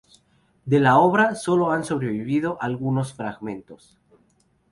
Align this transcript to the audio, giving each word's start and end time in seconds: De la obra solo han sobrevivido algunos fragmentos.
De 0.65 0.79
la 0.79 0.97
obra 0.97 1.35
solo 1.35 1.71
han 1.71 1.85
sobrevivido 1.85 2.57
algunos 2.59 3.13
fragmentos. 3.13 3.99